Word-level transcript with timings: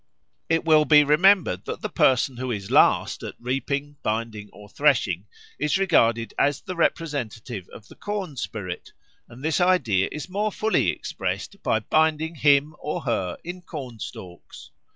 It 0.49 0.65
will 0.65 0.85
be 0.85 1.03
remembered 1.03 1.65
that 1.65 1.81
the 1.81 1.87
person 1.87 2.37
who 2.37 2.49
is 2.49 2.71
last 2.71 3.21
at 3.21 3.35
reaping, 3.39 3.97
binding, 4.01 4.49
or 4.51 4.67
threshing, 4.67 5.27
is 5.59 5.77
regarded 5.77 6.33
as 6.39 6.59
the 6.59 6.75
representative 6.75 7.69
of 7.69 7.87
the 7.87 7.93
corn 7.93 8.35
spirit, 8.35 8.93
and 9.29 9.43
this 9.43 9.61
idea 9.61 10.09
is 10.11 10.27
more 10.27 10.51
fully 10.51 10.89
expressed 10.89 11.61
by 11.61 11.81
binding 11.81 12.33
him 12.33 12.75
or 12.79 13.01
her 13.01 13.37
in 13.43 13.61
corn 13.61 13.99
stalks. 13.99 14.71